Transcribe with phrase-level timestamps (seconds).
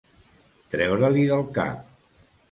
[0.75, 1.93] Treure-li del cap.